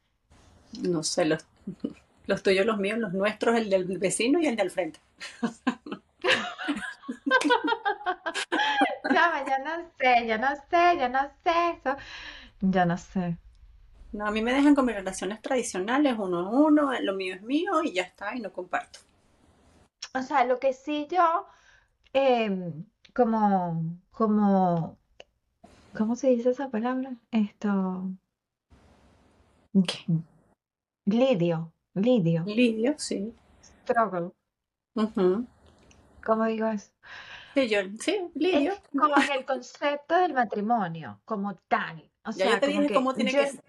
[0.83, 1.45] no sé, los,
[2.27, 5.01] los tuyos, los míos, los nuestros, el del vecino y el del frente.
[9.13, 11.97] Chama, yo no sé, yo no sé, yo no sé eso.
[12.63, 13.39] Yo no sé.
[14.13, 17.43] No, a mí me dejan con mis relaciones tradicionales, uno a uno, lo mío es
[17.43, 18.99] mío y ya está, y no comparto.
[20.15, 21.47] O sea, lo que sí yo,
[22.13, 24.99] em, como, como,
[25.97, 27.17] ¿cómo se dice esa palabra?
[27.31, 28.11] Esto,
[31.07, 33.35] lidio, lidio, Lidio, sí.
[33.63, 34.33] struggle,
[34.97, 35.47] Ujú.
[36.25, 36.91] ¿cómo digo eso?
[37.55, 38.73] Sí, yo, sí, Es lidio.
[38.91, 42.10] como en el concepto del matrimonio, como tal.
[42.25, 43.65] O Ya yo sea, te como dije cómo tiene yo, que ser.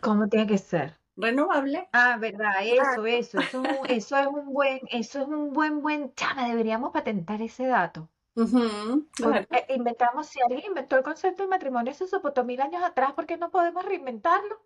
[0.00, 0.94] ¿cómo tiene que ser?
[1.16, 1.88] Renovable.
[1.92, 5.80] Ah, verdad, eso, eso, eso es un, eso es un buen, eso es un buen,
[5.82, 8.10] buen, chama, deberíamos patentar ese dato.
[9.16, 9.46] Claro.
[9.50, 13.26] eh, inventamos, si alguien inventó el concepto del matrimonio, se soportó mil años atrás, ¿por
[13.26, 14.60] qué no podemos reinventarlo?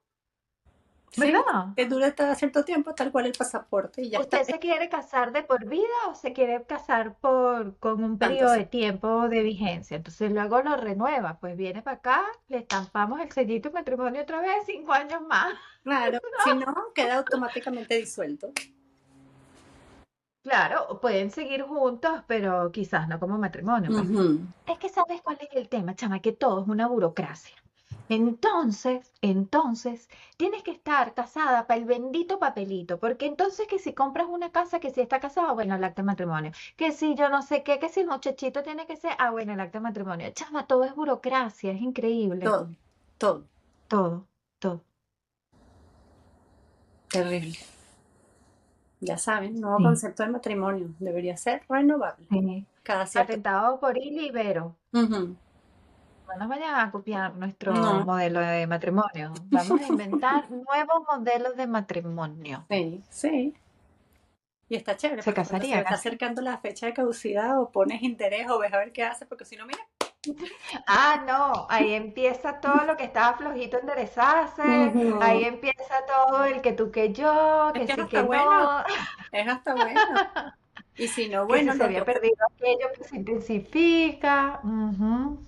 [1.17, 1.75] ¿Verdad?
[1.77, 4.41] que dure cada cierto tiempo, tal cual el pasaporte, y ya está.
[4.41, 8.53] ¿Usted se quiere casar de por vida o se quiere casar por, con un periodo
[8.53, 9.97] de tiempo de vigencia?
[9.97, 14.41] Entonces luego lo renueva, pues viene para acá, le estampamos el sellito de matrimonio otra
[14.41, 15.55] vez, cinco años más.
[15.83, 18.53] Claro, si no, queda automáticamente disuelto.
[20.43, 24.09] Claro, pueden seguir juntos, pero quizás no como matrimonio, pues.
[24.67, 27.55] Es que sabes cuál es el tema, chama, que todo es una burocracia.
[28.09, 34.27] Entonces, entonces, tienes que estar casada para el bendito papelito, porque entonces que si compras
[34.29, 37.43] una casa, que si está casada, bueno, el acta de matrimonio, que si yo no
[37.43, 40.31] sé qué, que si el muchachito tiene que ser, ah, bueno, el acta de matrimonio.
[40.33, 42.45] Chama, todo es burocracia, es increíble.
[42.45, 42.69] Todo,
[43.19, 43.45] todo.
[43.89, 44.27] Todo,
[44.61, 44.85] todo.
[47.11, 47.59] Terrible.
[49.01, 50.95] Ya saben, nuevo Sí, concepto de matrimonio.
[51.01, 52.67] Debería ser renovable sí.
[52.83, 54.77] cada cierto Patentado por Ilibero.
[54.93, 55.37] Ujú.
[56.29, 59.33] No nos vayan a copiar nuestro No, modelo de matrimonio.
[59.51, 62.69] Vamos a inventar nuevos modelos de matrimonio.
[62.69, 63.55] sí, sí.
[64.71, 68.03] Y está chévere Se se casaría le está acercando la fecha de caducidad o pones
[68.03, 69.81] interés o ves a ver qué hace, porque si no, mira.
[70.87, 75.45] Ah, no, ahí empieza todo lo que estaba flojito enderezarse, ahí Ujú.
[75.45, 78.85] empieza todo el que tú que yo, Es que que es sí que bueno, no,
[79.33, 80.23] es hasta bueno.
[80.99, 84.61] Y si no, que si bueno, se los había perdido aquello que se intensifica.
[84.63, 85.48] Ujú.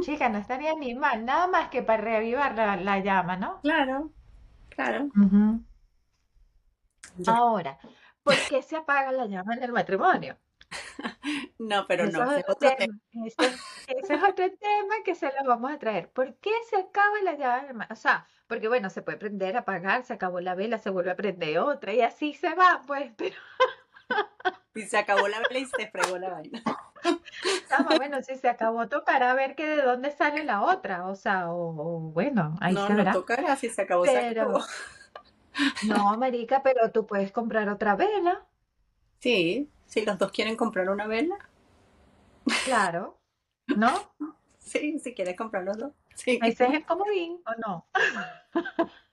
[0.00, 3.60] Chica, no estaría ni mal, nada más que para reavivar la, la llama, ¿no?
[3.62, 4.12] Claro,
[4.70, 5.12] claro.
[7.26, 7.78] Ahora,
[8.22, 10.38] ¿por qué se apaga la llama en el matrimonio?
[11.58, 12.94] No, pero Eso no, es ese es otro otro tema.
[13.12, 13.44] tema, eso,
[13.86, 16.10] ese es otro tema que se lo vamos a traer.
[16.12, 17.86] ¿Por qué se acaba la llama?
[17.90, 21.16] O sea, porque bueno, se puede prender, apagar, se acabó la vela, se vuelve a
[21.16, 23.36] prender otra y así se va, pues, pero
[24.74, 26.62] Y se acabó la vela y se fregó la vaina.
[27.68, 31.50] chama, bueno, si se acabó, tocará ver que de dónde sale la otra, o sea,
[31.52, 33.12] o, o bueno, ahí No, se no verá.
[33.12, 34.58] tocará, si se acabó, se acabó.
[34.58, 34.66] Pero,
[35.80, 38.46] no, marica, pero tú puedes comprar otra vela,
[39.20, 41.38] Sí, si los dos quieren comprar una vela,
[42.62, 43.18] claro,
[43.74, 44.12] ¿no?
[44.58, 45.92] sí, si quieres comprar los dos.
[46.14, 46.38] Sí.
[46.42, 47.86] Ese es el comodín, ¿o no?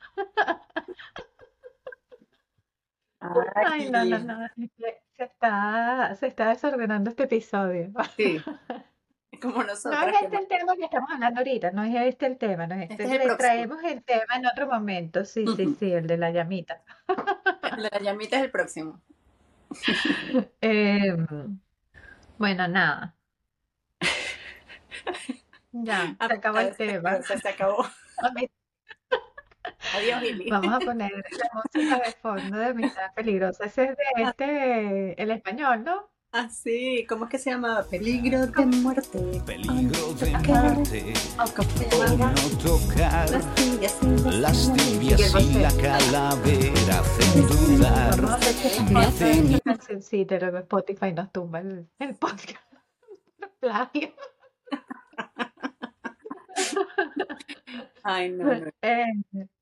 [3.56, 4.48] Ay, no, no, no.
[5.18, 7.92] Se está, se está desordenando este episodio.
[8.16, 8.40] sí,
[9.42, 12.68] como No es este el tema que estamos hablando ahorita, no es este el tema,
[12.68, 13.04] no es este este.
[13.06, 13.38] es el Le próximo.
[13.38, 15.26] traemos el tema en otro momento.
[15.26, 15.76] Sí, sí, Ujú.
[15.80, 16.82] sí, el de la llamita.
[17.76, 19.02] El de la llamita es el próximo.
[20.62, 21.60] Em,
[22.38, 23.16] bueno, nada.
[25.72, 27.22] Ya, Ah, se acabó el tema.
[27.22, 27.86] se, se acabó.
[29.96, 30.50] Adiós, Ili.
[30.50, 33.66] Vamos a poner la música de fondo de Amistad Peligrosa.
[33.66, 36.10] Ese es de este, el español, ¿no?
[36.34, 37.86] Ah, sí, ¿cómo es que se llama?
[37.90, 39.42] Peligro de muerte.
[39.46, 41.46] Peligro de muerte O
[42.18, 44.78] no tocar las tibias y las las calaveras.
[44.78, 48.22] tibias y la calavera hacen dudar.
[48.92, 52.62] Me hacen esta cancioncita, luego Spotify nos tumba el, el podcast.
[53.60, 54.10] Plagio.
[58.10, 58.72] Ay, no, no.
[58.82, 59.06] Eh,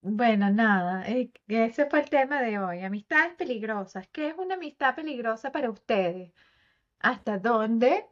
[0.02, 2.82] bueno, nada, eh, ese fue el tema de hoy.
[2.82, 4.08] Amistades peligrosas.
[4.10, 6.32] ¿Qué es una amistad peligrosa para ustedes?
[7.00, 8.06] ¿Hasta dónde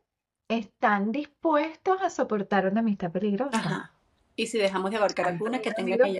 [0.47, 3.59] están dispuestos a soportar una amistad peligrosa?
[3.59, 3.91] Ajá.
[4.35, 6.19] Y si dejamos de abarcar alguna que tenga que ya.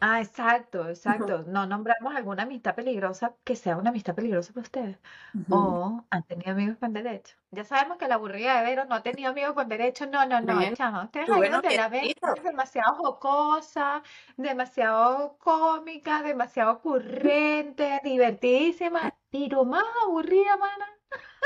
[0.00, 1.44] Ah, exacto, exacto.
[1.46, 4.98] No nombramos alguna amistad peligrosa que sea una amistad peligrosa para ustedes.
[5.34, 5.54] Ujú.
[5.56, 7.36] O han tenido amigos con derecho.
[7.50, 10.06] Ya sabemos que la aburrida de Vero no ha tenido amigos con derecho.
[10.06, 11.04] No, no, no, Bueno, chama.
[11.04, 14.02] Ustedes tuve ahí donde la ven demasiado jocosa,
[14.36, 20.86] demasiado cómica, demasiado ocurrente, divertidísima, pero más aburrida, mana.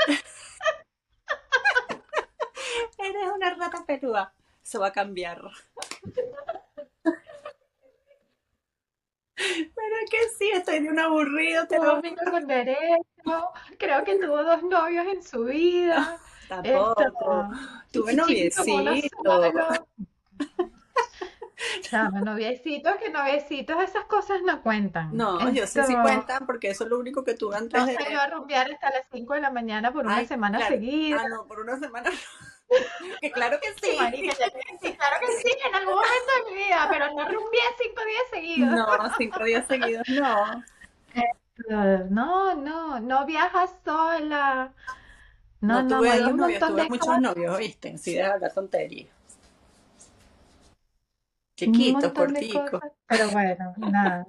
[2.97, 4.33] Eres una rata pelúa.
[4.61, 5.41] Eso va a cambiar.
[9.39, 13.51] Pero que sí, estoy de un aburrido, te lo con derecho.
[13.77, 16.17] Creo que tuvo dos novios en su vida.
[16.47, 17.01] tampoco.
[17.01, 17.49] Esto,
[17.91, 18.23] Tuve como
[18.75, 19.85] uno noviecito.
[21.81, 25.09] Chama, noviecitos, que noviecitos, esas cosas no cuentan.
[25.15, 27.95] No, yo sé si cuentan porque eso es lo único que tuve antes no de...
[27.95, 30.75] va a rumbear hasta las 5 de la mañana por una Ay, semana claro.
[30.75, 31.21] seguida.
[31.23, 32.09] Ah, no, por una semana.
[33.21, 34.39] Que claro que Sí, marica, sí.
[34.39, 37.61] ya que sí, claro que sí, en algún momento de mi vida, pero no rumbeé
[37.81, 38.69] cinco días seguidos.
[38.69, 40.63] No, cinco días seguidos, no.
[42.09, 44.73] No, no, no viajas sola.
[45.61, 47.97] No, No no, tuve hay un novios, montón tuve de muchos cosas, novios, ¿viste?
[47.97, 49.09] Sí, de hablar tonterías.
[51.55, 52.81] Chiquitos, corticos.
[53.07, 54.25] pero bueno, nada.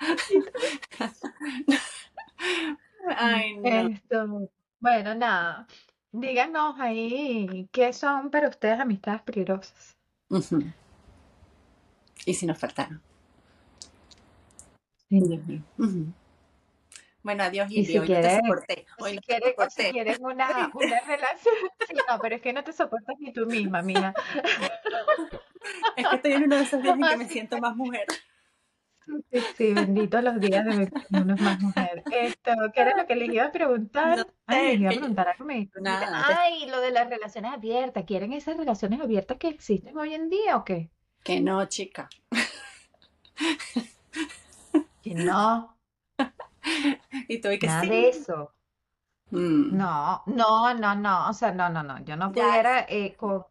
[3.16, 3.88] Ay, no.
[3.88, 4.48] Esto,
[4.80, 5.66] bueno, nada.
[6.12, 9.96] Díganos ahí qué son para ustedes amistades peligrosas.
[12.24, 13.00] Y si nos faltaron.
[15.08, 15.20] Sí.
[15.20, 15.62] Mío.
[15.78, 16.12] Ujú.
[17.22, 18.86] Bueno, adiós, Y si Hoy no te quieres, soporté.
[18.98, 21.54] Hoy si no si quieren una, una relación.
[21.86, 24.14] Sí, no, pero es que no te soportas ni tú misma, amiga.
[25.96, 28.06] Es que estoy en uno de esos días en que me siento más mujer.
[29.30, 32.04] Sí, sí, benditos los días de 21 más mujer.
[32.10, 34.18] Esto, ¿qué era lo que les iba a preguntar?
[34.18, 36.10] No Ay, les sé, iba a que yo- preguntar algo, me dijiste ahorita.
[36.10, 38.04] Nada, te- Ay, lo de las relaciones abiertas.
[38.04, 40.90] ¿Quieren esas relaciones abiertas que existen hoy en día o qué?
[41.24, 42.08] que no, chica.
[45.02, 45.76] Que no,
[47.28, 47.88] Y tú y que nada sí.
[47.88, 48.52] de eso.
[49.30, 51.28] Mm, No, no, no, no.
[51.30, 52.02] O sea, no, no, no.
[52.04, 53.44] Yo no Ya, pudiera eh, con,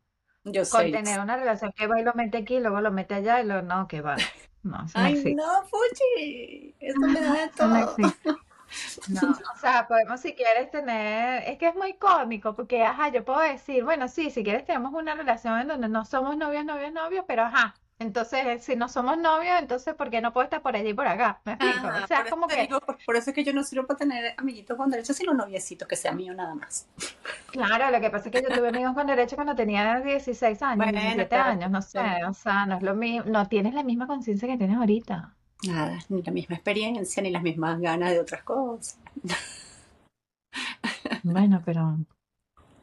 [0.51, 0.91] yo con sé.
[0.91, 3.61] tener una relación que va y lo mete aquí, luego lo mete allá y lo
[3.61, 4.25] no, que va.
[4.63, 5.35] No, eso no Ay, existe.
[5.35, 6.75] no, Fuchi.
[6.79, 7.77] Eso me da no todo.
[7.79, 8.29] existe.
[9.07, 9.21] No,
[9.53, 13.39] o sea, podemos si quieres tener, es que es muy cómico, porque, ajá, yo puedo
[13.39, 17.25] decir, bueno, sí, si quieres tenemos una relación en donde no somos novios, novios, novios,
[17.27, 20.89] pero ajá, entonces, si no somos novios, entonces, ¿por qué no puedo estar por allí
[20.89, 21.41] y por acá?
[21.45, 21.87] ¿Me explico?
[21.87, 23.87] Ajá, O sea, por como que, digo, por, por eso es que yo no sirvo
[23.87, 26.87] para tener amiguitos con derechos, sino noviecitos, que sea mío nada más.
[27.51, 30.77] claro, lo que pasa es que yo tuve amigos con derecho cuando tenía 16 años,
[30.77, 33.83] Bueno, 17 pero años, no sé, o sea, no es lo mismo, no tienes la
[33.83, 35.35] misma conciencia que tienes ahorita.
[35.61, 38.97] nada, ni la misma experiencia, ni las mismas ganas de otras cosas.
[41.23, 41.97] Bueno, pero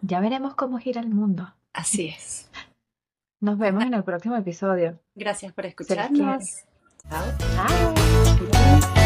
[0.03, 1.55] ya veremos cómo gira el mundo.
[1.73, 2.34] Así es.
[3.45, 4.99] Nos vemos en el próximo episodio.
[5.15, 6.65] Gracias por escucharnos.
[7.11, 7.25] Chao.
[7.55, 9.04] Chao.